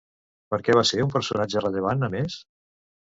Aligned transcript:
Per 0.53 0.57
què 0.67 0.75
va 0.79 0.83
ser 0.91 1.05
un 1.05 1.13
personatge 1.17 1.63
rellevant, 1.67 2.09
a 2.09 2.11
més? 2.17 2.39